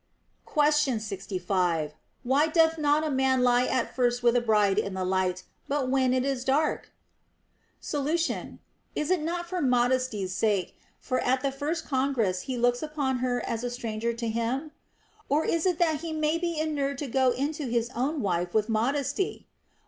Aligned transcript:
Question 0.47 0.99
Q»b. 0.99 1.45
Why 2.23 2.47
doth 2.47 2.79
not 2.79 3.03
a 3.05 3.11
man 3.11 3.43
lie 3.43 3.67
at 3.67 3.95
first 3.95 4.23
with 4.23 4.35
a 4.35 4.41
bride 4.41 4.79
in 4.79 4.95
the 4.95 5.05
light, 5.05 5.43
but 5.67 5.91
when 5.91 6.11
it 6.11 6.25
is 6.25 6.43
dark 6.43 6.91
\ 7.37 7.79
Solution. 7.93 8.57
Is 8.95 9.11
it 9.11 9.21
not 9.21 9.47
for 9.47 9.61
modesty's 9.61 10.33
sake, 10.33 10.75
for 10.99 11.19
at 11.19 11.41
the 11.43 11.51
first 11.51 11.85
congress 11.85 12.41
he 12.49 12.57
looks 12.57 12.81
upon 12.81 13.17
her 13.19 13.45
as 13.45 13.63
a 13.63 13.69
stranger 13.69 14.11
to 14.11 14.27
him 14.27 14.65
X 14.65 14.71
Or 15.29 15.45
is 15.45 15.67
it 15.67 15.77
that 15.77 16.01
he 16.01 16.13
may 16.13 16.39
be 16.39 16.59
inured 16.59 16.97
to 16.97 17.05
go 17.07 17.29
into 17.29 17.67
his 17.67 17.91
own 17.91 18.21
wife 18.23 18.55
with 18.55 18.69
modesty? 18.69 19.45